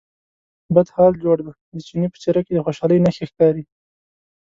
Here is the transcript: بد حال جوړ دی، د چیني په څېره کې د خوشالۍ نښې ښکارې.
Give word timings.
بد 0.75 0.87
حال 0.95 1.13
جوړ 1.23 1.37
دی، 1.45 1.51
د 1.75 1.77
چیني 1.87 2.07
په 2.11 2.17
څېره 2.23 2.41
کې 2.45 2.53
د 2.55 2.59
خوشالۍ 2.65 2.97
نښې 3.05 3.25
ښکارې. 3.31 3.63